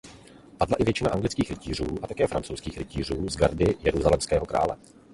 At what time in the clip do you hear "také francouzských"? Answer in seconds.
2.07-2.77